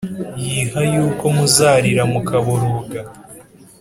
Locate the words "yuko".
0.93-1.25